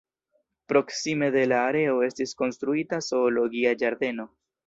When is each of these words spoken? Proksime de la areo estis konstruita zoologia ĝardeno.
Proksime 0.71 1.27
de 1.35 1.43
la 1.51 1.59
areo 1.65 1.99
estis 2.07 2.33
konstruita 2.41 3.01
zoologia 3.09 3.77
ĝardeno. 3.85 4.27